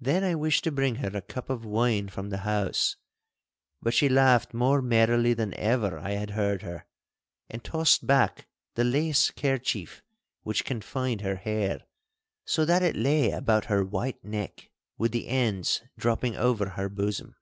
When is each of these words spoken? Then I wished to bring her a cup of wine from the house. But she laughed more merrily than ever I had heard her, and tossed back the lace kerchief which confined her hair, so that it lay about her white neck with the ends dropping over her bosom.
Then 0.00 0.24
I 0.24 0.34
wished 0.34 0.64
to 0.64 0.72
bring 0.72 0.96
her 0.96 1.16
a 1.16 1.22
cup 1.22 1.50
of 1.50 1.64
wine 1.64 2.08
from 2.08 2.30
the 2.30 2.38
house. 2.38 2.96
But 3.80 3.94
she 3.94 4.08
laughed 4.08 4.52
more 4.52 4.82
merrily 4.82 5.34
than 5.34 5.54
ever 5.54 6.00
I 6.00 6.14
had 6.14 6.30
heard 6.30 6.62
her, 6.62 6.84
and 7.48 7.62
tossed 7.62 8.04
back 8.08 8.48
the 8.74 8.82
lace 8.82 9.30
kerchief 9.30 10.02
which 10.42 10.64
confined 10.64 11.20
her 11.20 11.36
hair, 11.36 11.86
so 12.44 12.64
that 12.64 12.82
it 12.82 12.96
lay 12.96 13.30
about 13.30 13.66
her 13.66 13.84
white 13.84 14.24
neck 14.24 14.68
with 14.98 15.12
the 15.12 15.28
ends 15.28 15.80
dropping 15.96 16.34
over 16.34 16.70
her 16.70 16.88
bosom. 16.88 17.36